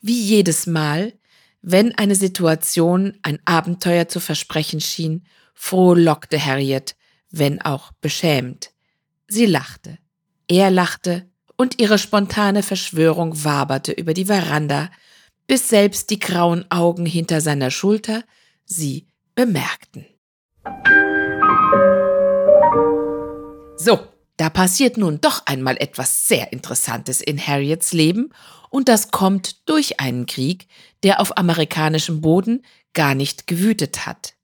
[0.00, 1.14] Wie jedes Mal,
[1.60, 6.94] wenn eine Situation ein Abenteuer zu versprechen schien, frohlockte Harriet,
[7.32, 8.70] wenn auch beschämt.
[9.26, 9.98] Sie lachte,
[10.46, 14.88] er lachte, und ihre spontane Verschwörung waberte über die Veranda,
[15.46, 18.24] bis selbst die grauen Augen hinter seiner Schulter
[18.64, 20.06] sie bemerkten.
[23.76, 28.30] So, da passiert nun doch einmal etwas sehr Interessantes in Harriets Leben
[28.70, 30.66] und das kommt durch einen Krieg,
[31.02, 34.34] der auf amerikanischem Boden gar nicht gewütet hat.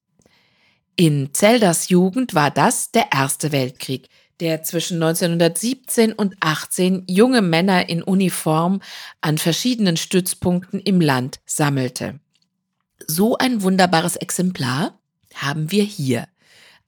[0.97, 4.09] In Zeldas Jugend war das der Erste Weltkrieg,
[4.41, 8.81] der zwischen 1917 und 18 junge Männer in Uniform
[9.21, 12.21] an verschiedenen Stützpunkten im Land sammelte.
[13.07, 14.99] So ein wunderbares Exemplar
[15.35, 16.29] haben wir hier.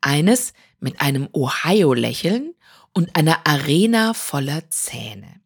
[0.01, 2.55] Eines mit einem Ohio-Lächeln
[2.93, 5.41] und einer Arena voller Zähne.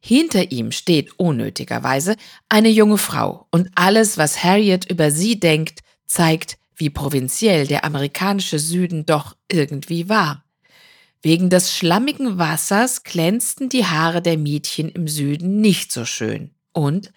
[0.00, 2.16] Hinter ihm steht unnötigerweise
[2.48, 8.58] eine junge Frau und alles, was Harriet über sie denkt, zeigt, wie provinziell der amerikanische
[8.58, 10.44] Süden doch irgendwie war.
[11.22, 16.50] Wegen des schlammigen Wassers glänzten die Haare der Mädchen im Süden nicht so schön.
[16.72, 17.12] Und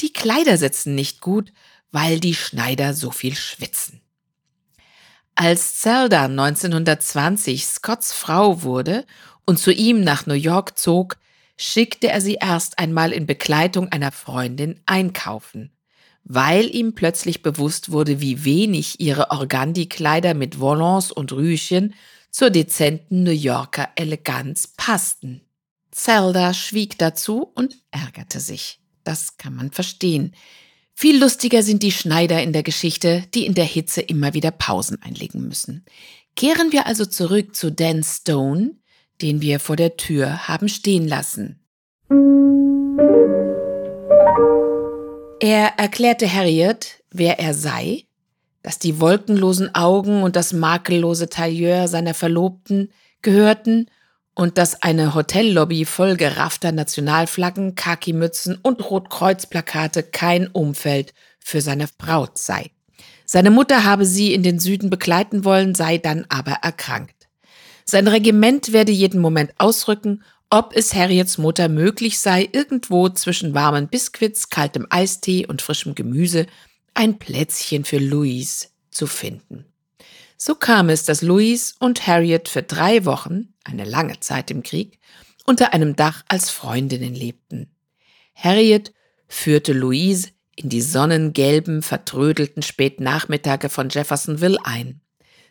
[0.00, 1.52] die Kleider sitzen nicht gut,
[1.92, 4.00] weil die Schneider so viel schwitzen.
[5.36, 9.06] Als Zelda 1920 Scotts Frau wurde
[9.44, 11.16] und zu ihm nach New York zog,
[11.56, 15.70] schickte er sie erst einmal in Begleitung einer Freundin einkaufen,
[16.24, 21.94] weil ihm plötzlich bewusst wurde, wie wenig ihre Organdi-Kleider mit Volants und Rüschen
[22.34, 25.42] zur dezenten New Yorker Eleganz passten.
[25.92, 28.80] Zelda schwieg dazu und ärgerte sich.
[29.04, 30.34] Das kann man verstehen.
[30.94, 35.00] Viel lustiger sind die Schneider in der Geschichte, die in der Hitze immer wieder Pausen
[35.00, 35.84] einlegen müssen.
[36.34, 38.78] Kehren wir also zurück zu Dan Stone,
[39.22, 41.60] den wir vor der Tür haben stehen lassen.
[45.38, 48.06] Er erklärte Harriet, wer er sei,
[48.64, 53.90] dass die wolkenlosen Augen und das makellose Tailleur seiner Verlobten gehörten
[54.34, 62.38] und dass eine Hotellobby voll geraffter Nationalflaggen, Khaki-Mützen und Rotkreuzplakate kein Umfeld für seine Braut
[62.38, 62.70] sei.
[63.26, 67.28] Seine Mutter habe sie in den Süden begleiten wollen, sei dann aber erkrankt.
[67.84, 73.88] Sein Regiment werde jeden Moment ausrücken, ob es Harriets Mutter möglich sei, irgendwo zwischen warmen
[73.88, 76.46] Biskuits, kaltem Eistee und frischem Gemüse
[76.94, 79.66] ein Plätzchen für Louise zu finden.
[80.36, 84.98] So kam es, dass Louise und Harriet für drei Wochen, eine lange Zeit im Krieg,
[85.44, 87.70] unter einem Dach als Freundinnen lebten.
[88.34, 88.92] Harriet
[89.28, 95.00] führte Louise in die sonnengelben, vertrödelten Spätnachmittage von Jeffersonville ein.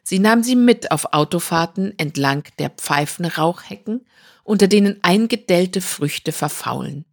[0.04, 4.06] Sie nahm sie mit auf Autofahrten entlang der Pfeifenrauchhecken,
[4.44, 7.06] unter denen eingedellte Früchte verfaulen.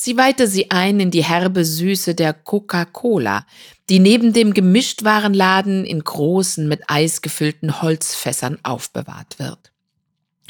[0.00, 3.44] Sie weihte sie ein in die herbe Süße der Coca-Cola,
[3.88, 9.72] die neben dem Gemischtwarenladen in großen mit Eis gefüllten Holzfässern aufbewahrt wird.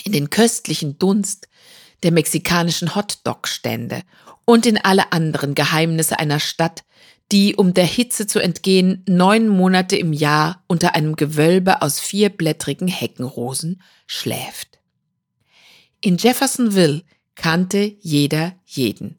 [0.05, 1.49] In den köstlichen Dunst
[2.03, 4.03] der mexikanischen Hotdog-Stände
[4.45, 6.85] und in alle anderen Geheimnisse einer Stadt,
[7.33, 12.89] die, um der Hitze zu entgehen, neun Monate im Jahr unter einem Gewölbe aus vierblättrigen
[12.89, 14.79] Heckenrosen schläft.
[16.03, 17.03] In Jeffersonville
[17.35, 19.18] kannte jeder jeden.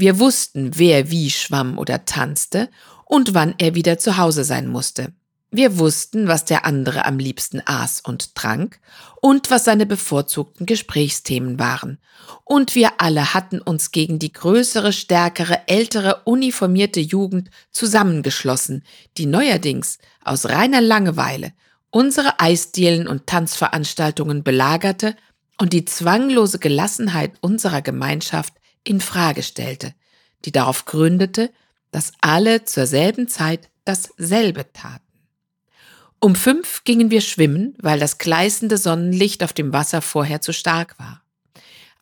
[0.00, 2.70] Wir wussten, wer wie schwamm oder tanzte
[3.04, 5.12] und wann er wieder zu Hause sein musste.
[5.50, 8.78] Wir wussten, was der andere am liebsten aß und trank
[9.20, 11.98] und was seine bevorzugten Gesprächsthemen waren.
[12.44, 18.84] Und wir alle hatten uns gegen die größere, stärkere, ältere, uniformierte Jugend zusammengeschlossen,
[19.16, 21.54] die neuerdings aus reiner Langeweile
[21.90, 25.16] unsere Eisdielen und Tanzveranstaltungen belagerte
[25.60, 28.52] und die zwanglose Gelassenheit unserer Gemeinschaft
[28.88, 29.94] in Frage stellte,
[30.44, 31.50] die darauf gründete,
[31.90, 35.04] dass alle zur selben Zeit dasselbe taten.
[36.20, 40.98] Um fünf gingen wir schwimmen, weil das gleißende Sonnenlicht auf dem Wasser vorher zu stark
[40.98, 41.22] war.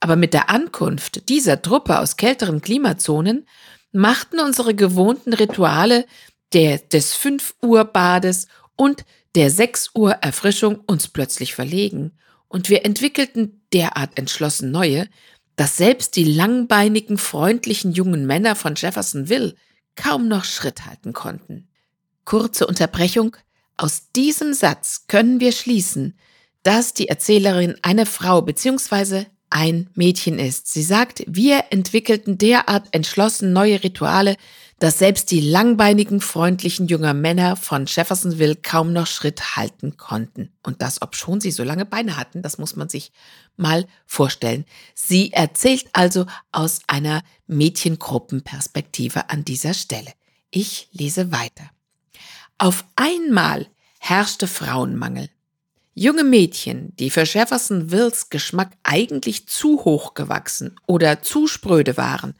[0.01, 3.47] Aber mit der Ankunft dieser Truppe aus kälteren Klimazonen
[3.93, 6.07] machten unsere gewohnten Rituale
[6.53, 8.47] der des 5 Uhr Bades
[8.77, 12.13] und der 6 Uhr Erfrischung uns plötzlich verlegen
[12.49, 15.09] und wir entwickelten derart entschlossen neue,
[15.57, 19.55] dass selbst die langbeinigen, freundlichen jungen Männer von Jeffersonville
[19.97, 21.69] kaum noch Schritt halten konnten.
[22.25, 23.37] Kurze Unterbrechung,
[23.77, 26.19] aus diesem Satz können wir schließen,
[26.63, 29.27] dass die Erzählerin eine Frau bzw.
[29.51, 30.73] ein Mädchen ist.
[30.73, 34.37] Sie sagt, wir entwickelten derart entschlossen neue Rituale,
[34.79, 40.53] dass selbst die langbeinigen, freundlichen jungen Männer von Jeffersonville kaum noch Schritt halten konnten.
[40.63, 43.13] Und das, obschon sie so lange Beine hatten, das muss man sich
[43.57, 44.67] mal vorstellen.
[44.95, 50.13] Sie erzählt also aus einer Mädchengruppenperspektive an dieser Stelle.
[50.51, 51.71] Ich lese weiter.
[52.59, 53.67] Auf einmal
[53.99, 55.31] herrschte Frauenmangel.
[55.95, 62.35] Junge Mädchen, die für Jeffersonvilles Geschmack eigentlich zu hoch gewachsen oder zu spröde waren,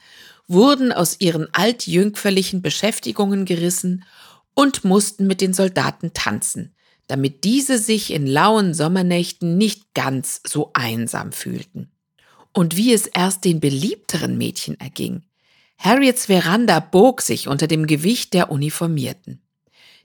[0.49, 4.05] wurden aus ihren altjüngferlichen Beschäftigungen gerissen
[4.55, 6.75] und mussten mit den Soldaten tanzen,
[7.09, 11.91] damit diese sich in lauen Sommernächten nicht ganz so einsam fühlten.
[12.53, 15.23] Und wie es erst den beliebteren Mädchen erging.
[15.79, 19.43] Harriets Veranda bog sich unter dem Gewicht der Uniformierten.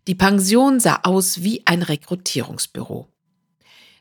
[0.08, 3.08] Die Pension sah aus wie ein Rekrutierungsbüro.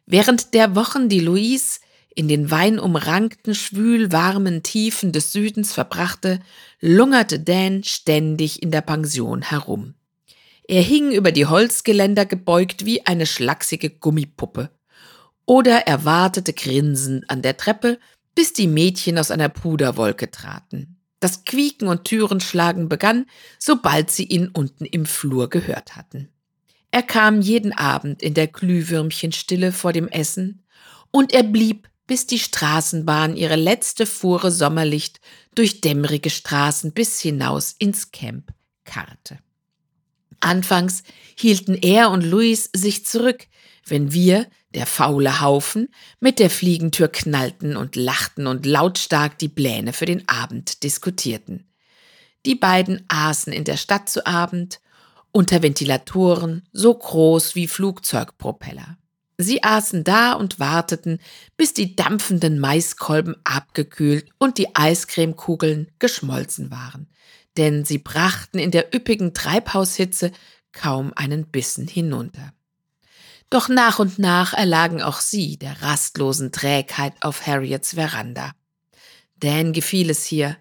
[0.07, 1.79] Während der Wochen, die Louise
[2.21, 6.41] in den weinumrankten, schwülwarmen Tiefen des Südens verbrachte,
[6.79, 9.95] lungerte Dan ständig in der Pension herum.
[10.69, 14.69] Er hing über die Holzgeländer gebeugt wie eine schlachsige Gummipuppe.
[15.47, 17.99] Oder er wartete grinsend an der Treppe,
[18.35, 20.99] bis die Mädchen aus einer Puderwolke traten.
[21.21, 23.25] Das Quieken und Türenschlagen begann,
[23.59, 26.29] sobald sie ihn unten im Flur gehört hatten.
[26.91, 30.63] Er kam jeden Abend in der Glühwürmchenstille vor dem Essen,
[31.13, 35.21] und er blieb, bis die Straßenbahn ihre letzte Fuhre Sommerlicht
[35.55, 39.39] durch dämmerige Straßen bis hinaus ins Camp karrte.
[40.41, 41.05] Anfangs
[41.37, 43.47] hielten er und Louis sich zurück,
[43.87, 45.87] wenn wir, der faule Haufen,
[46.19, 51.71] mit der Fliegentür knallten und lachten und lautstark die Pläne für den Abend diskutierten.
[52.45, 54.81] Die beiden aßen in der Stadt zu Abend,
[55.31, 58.97] unter Ventilatoren so groß wie Flugzeugpropeller.
[59.43, 61.19] Sie aßen da und warteten,
[61.57, 67.09] bis die dampfenden Maiskolben abgekühlt und die Eiscremekugeln geschmolzen waren,
[67.57, 70.33] denn sie brachten in der üppigen Treibhaushitze
[70.73, 72.53] kaum einen Bissen hinunter.
[73.49, 78.53] Doch nach und nach erlagen auch sie der rastlosen Trägheit auf Harriets Veranda.
[79.37, 80.57] Dan gefiel es hier,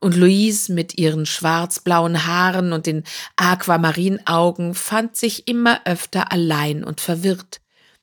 [0.00, 3.04] und Louise mit ihren schwarzblauen Haaren und den
[3.36, 7.61] Aquamarinaugen fand sich immer öfter allein und verwirrt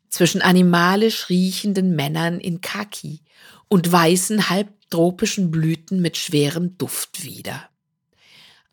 [0.09, 3.21] zwischen animalisch riechenden Männern in Khaki
[3.67, 7.69] und weißen halbtropischen Blüten mit schwerem Duft wieder.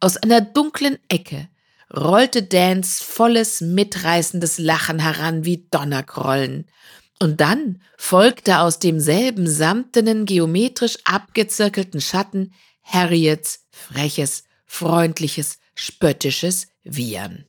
[0.00, 1.48] Aus einer dunklen Ecke
[1.94, 6.66] rollte Dans volles, mitreißendes Lachen heran wie Donnergrollen.
[7.20, 17.46] Und dann folgte aus demselben samtenen, geometrisch abgezirkelten Schatten Harriets freches, freundliches, spöttisches Wiehern.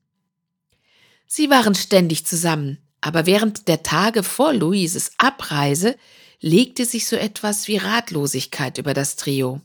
[1.28, 5.96] Sie waren ständig zusammen, aber während der Tage vor Louises Abreise
[6.40, 9.62] legte sich so etwas wie Ratlosigkeit über das Trio.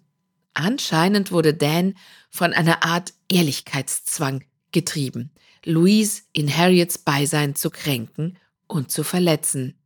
[0.54, 1.94] Anscheinend wurde Dan
[2.30, 5.30] von einer Art Ehrlichkeitszwang getrieben,
[5.64, 9.78] Louise in Harriets Beisein zu kränken und zu verletzen.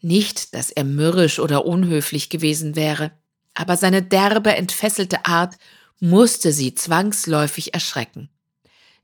[0.00, 3.12] Nicht, dass er mürrisch oder unhöflich gewesen wäre,
[3.54, 5.56] aber seine derbe, entfesselte Art
[6.00, 8.30] musste sie zwangsläufig erschrecken.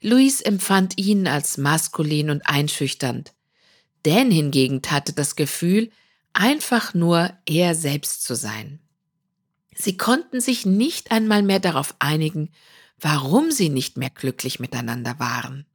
[0.01, 3.34] Louise empfand ihn als maskulin und einschüchternd.
[4.05, 5.91] Dan hingegen hatte das Gefühl,
[6.33, 8.81] einfach nur er selbst zu sein.
[9.75, 12.51] Sie konnten sich nicht einmal mehr darauf einigen,
[13.01, 15.67] warum sie nicht mehr glücklich miteinander waren.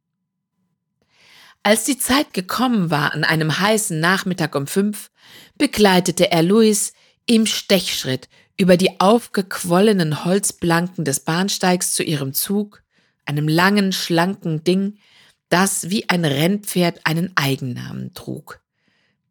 [1.62, 5.10] Als die Zeit gekommen war, an einem heißen Nachmittag um fünf,
[5.58, 6.94] begleitete er Louis
[7.26, 12.82] im Stechschritt über die aufgequollenen Holzplanken des Bahnsteigs zu ihrem Zug,
[13.26, 14.98] einem langen, schlanken Ding,
[15.50, 18.60] das wie ein Rennpferd einen Eigennamen trug.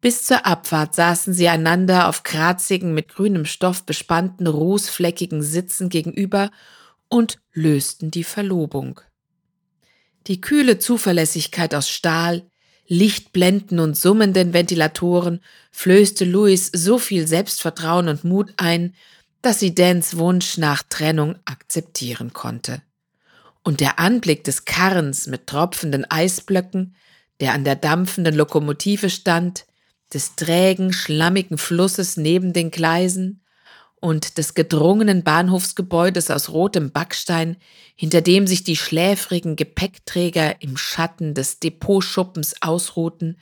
[0.00, 6.50] Bis zur Abfahrt saßen sie einander auf kratzigen, mit grünem Stoff bespannten, rußfleckigen Sitzen gegenüber
[7.08, 9.00] und lösten die Verlobung.
[10.26, 12.46] Die kühle Zuverlässigkeit aus Stahl,
[12.86, 15.40] Lichtblenden und summenden Ventilatoren
[15.70, 18.94] flößte Louis so viel Selbstvertrauen und Mut ein,
[19.42, 22.82] dass sie Dans Wunsch nach Trennung akzeptieren konnte.
[23.62, 26.96] Und der Anblick des Karrens mit tropfenden Eisblöcken,
[27.40, 29.66] der an der dampfenden Lokomotive stand,
[30.12, 33.42] des trägen, schlammigen Flusses neben den Gleisen
[34.00, 37.56] und des gedrungenen Bahnhofsgebäudes aus rotem Backstein,
[37.94, 43.38] hinter dem sich die schläfrigen Gepäckträger im Schatten des Depotschuppens ausruhten,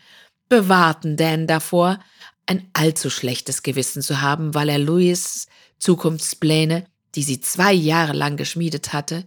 [0.49, 2.01] bewahrten Dan davor,
[2.47, 5.47] ein allzu schlechtes Gewissen zu haben, weil er Louis
[5.79, 9.27] Zukunftspläne, die sie zwei Jahre lang geschmiedet hatte,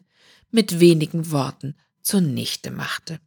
[0.52, 3.20] mit wenigen Worten zunichte machte.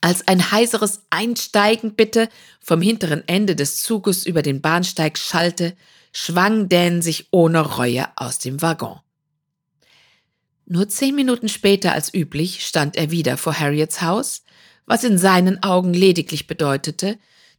[0.00, 2.28] Als ein heiseres Einsteigen bitte
[2.60, 5.76] vom hinteren Ende des Zuges über den Bahnsteig schallte,
[6.12, 9.00] schwang Dan sich ohne Reue aus dem Waggon.
[10.64, 14.42] Nur zehn Minuten später als üblich stand er wieder vor Harriets Haus,
[14.86, 17.18] was in seinen Augen lediglich bedeutete,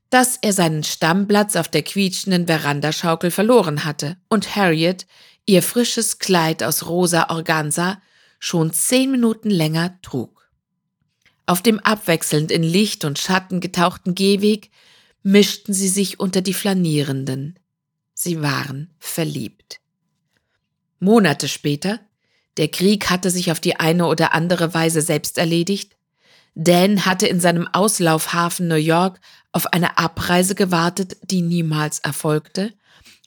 [0.09, 5.05] dass er seinen Stammplatz auf der quietschenden Verandaschaukel verloren hatte und Harriet
[5.45, 8.01] ihr frisches Kleid aus rosa Organza
[8.41, 10.49] schon zehn Minuten länger trug.
[11.45, 14.71] Auf dem abwechselnd in Licht und Schatten getauchten Gehweg
[15.21, 17.59] mischten sie sich unter die Flanierenden.
[18.15, 19.79] Sie waren verliebt.
[20.99, 21.99] Monate später,
[22.57, 25.95] der Krieg hatte sich auf die eine oder andere Weise selbst erledigt,
[26.53, 29.21] Dan hatte in seinem Auslaufhafen New York
[29.53, 32.73] auf eine Abreise gewartet, die niemals erfolgte,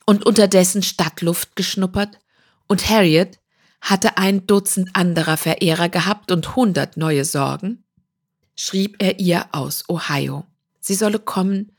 [0.04, 2.18] und unterdessen Stadtluft geschnuppert,
[2.66, 3.38] und Harriet
[3.84, 7.84] hatte ein Dutzend anderer Verehrer gehabt und hundert neue Sorgen,
[8.56, 10.46] schrieb er ihr aus Ohio.
[10.80, 11.72] Sie solle kommen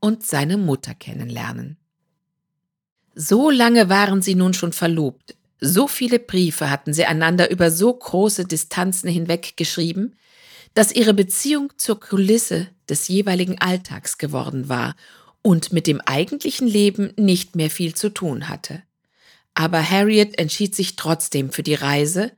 [0.00, 1.76] und seine Mutter kennenlernen.
[3.14, 7.92] So lange waren sie nun schon verlobt, so viele Briefe hatten sie einander über so
[7.92, 10.16] große Distanzen hinweg geschrieben,
[10.74, 14.96] dass ihre Beziehung zur Kulisse des jeweiligen Alltags geworden war
[15.42, 18.82] und mit dem eigentlichen Leben nicht mehr viel zu tun hatte.
[19.54, 22.32] Aber Harriet entschied sich trotzdem für die Reise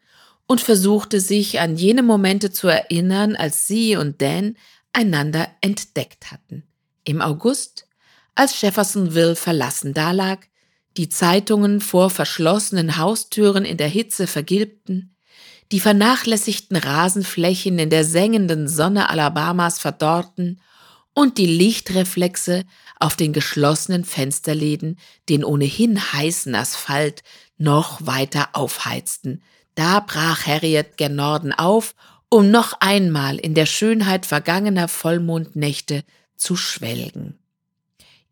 [0.47, 4.57] und versuchte sich an jene Momente zu erinnern, als sie und Dan
[4.93, 6.65] einander entdeckt hatten.
[7.05, 7.87] Im August,
[8.35, 10.47] als Jeffersonville verlassen dalag,
[10.97, 15.15] die Zeitungen vor verschlossenen Haustüren in der Hitze vergilbten,
[15.73, 20.61] die vernachlässigten Rasenflächen in der sengenden Sonne Alabamas verdorrten
[21.15, 22.65] und die Lichtreflexe
[22.99, 24.99] auf den geschlossenen Fensterläden
[25.29, 27.23] den ohnehin heißen Asphalt
[27.57, 29.43] noch weiter aufheizten.
[29.75, 31.95] Da brach Harriet gen Norden auf,
[32.29, 36.05] um noch einmal in der Schönheit vergangener Vollmondnächte
[36.37, 37.39] zu schwelgen.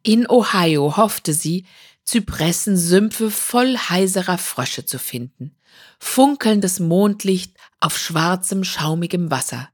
[0.03, 1.64] In Ohio hoffte sie,
[2.05, 5.55] Zypressensümpfe voll heiserer Frösche zu finden,
[6.01, 9.68] funkelndes Mondlicht auf schwarzem, schaumigem Wasser,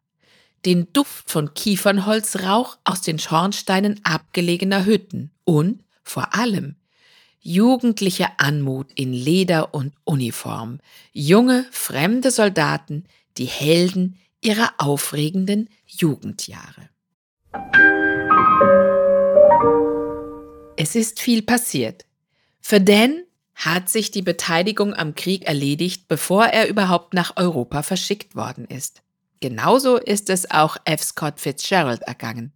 [0.65, 6.77] den Duft von Kiefernholzrauch aus den Schornsteinen abgelegener Hütten und, vor allem,
[7.41, 10.81] jugendliche Anmut in Leder und Uniform,
[11.13, 13.05] junge, fremde Soldaten,
[13.37, 16.89] die Helden ihrer aufregenden Jugendjahre.
[20.77, 22.05] Es ist viel passiert.
[22.61, 28.37] Für Dan hat sich die Beteiligung am Krieg erledigt, bevor er überhaupt nach Europa verschickt
[28.37, 29.03] worden ist.
[29.41, 31.03] Genauso ist es auch F.
[31.03, 32.53] Scott Fitzgerald ergangen.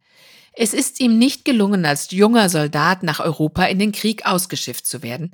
[0.55, 5.03] Es ist ihm nicht gelungen, als junger Soldat nach Europa in den Krieg ausgeschifft zu
[5.03, 5.33] werden,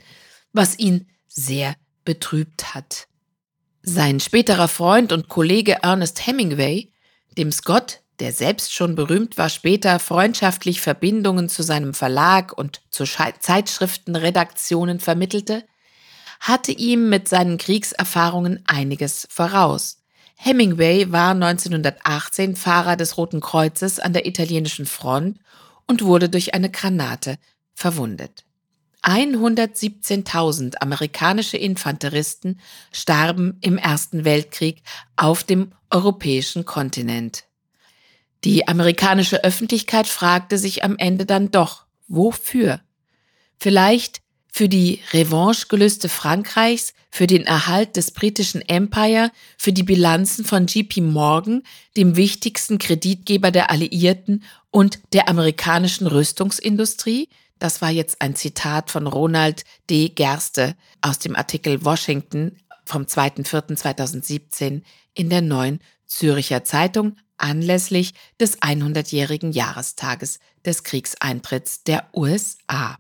[0.53, 1.75] was ihn sehr
[2.05, 3.09] betrübt hat.
[3.83, 6.93] Sein späterer Freund und Kollege Ernest Hemingway,
[7.37, 13.05] dem Scott der selbst schon berühmt war, später freundschaftlich Verbindungen zu seinem Verlag und zu
[13.05, 15.65] Zeitschriftenredaktionen vermittelte,
[16.41, 19.98] hatte ihm mit seinen Kriegserfahrungen einiges voraus.
[20.41, 25.41] Hemingway war 1918 Fahrer des Roten Kreuzes an der italienischen Front
[25.89, 27.39] und wurde durch eine Granate
[27.75, 28.45] verwundet.
[29.03, 32.61] 117.000 amerikanische Infanteristen
[32.93, 34.83] starben im Ersten Weltkrieg
[35.17, 37.45] auf dem europäischen Kontinent.
[38.45, 42.81] Die amerikanische Öffentlichkeit fragte sich am Ende dann doch, wofür?
[43.57, 44.21] Vielleicht
[44.53, 51.01] für die Revanchegelüste Frankreichs, für den Erhalt des britischen Empire, für die Bilanzen von JP
[51.03, 51.63] Morgan,
[51.97, 57.29] dem wichtigsten Kreditgeber der Alliierten und der amerikanischen Rüstungsindustrie?
[57.59, 60.09] Das war jetzt ein Zitat von Ronald D.
[60.09, 64.83] Gerste aus dem Artikel Washington vom 2.4.2017
[65.15, 72.99] in der neuen Züricher Zeitung anlässlich des 100-jährigen Jahrestages des Kriegseintritts der USA.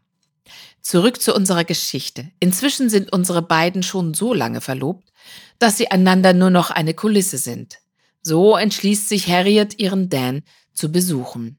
[0.88, 2.30] Zurück zu unserer Geschichte.
[2.40, 5.12] Inzwischen sind unsere beiden schon so lange verlobt,
[5.58, 7.80] dass sie einander nur noch eine Kulisse sind.
[8.22, 11.58] So entschließt sich Harriet, ihren Dan zu besuchen.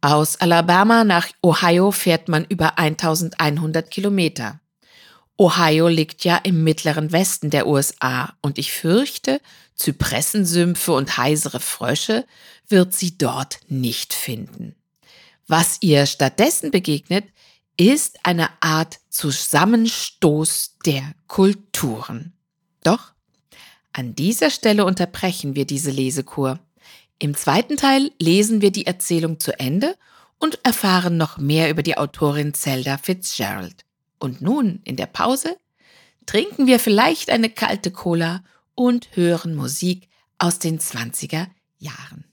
[0.00, 4.58] Aus Alabama nach Ohio fährt man über 1100 Kilometer.
[5.36, 9.42] Ohio liegt ja im mittleren Westen der USA und ich fürchte,
[9.74, 12.24] Zypressensümpfe und heisere Frösche
[12.68, 14.76] wird sie dort nicht finden.
[15.46, 17.24] Was ihr stattdessen begegnet,
[17.80, 22.34] ist eine Art Zusammenstoß der Kulturen.
[22.82, 23.12] Doch
[23.94, 26.58] an dieser Stelle unterbrechen wir diese Lesekur.
[27.18, 29.96] Im zweiten Teil lesen wir die Erzählung zu Ende
[30.38, 33.86] und erfahren noch mehr über die Autorin Zelda Fitzgerald.
[34.18, 35.56] Und nun, in der Pause,
[36.26, 41.46] trinken wir vielleicht eine kalte Cola und hören Musik aus den 20er
[41.78, 42.26] Jahren.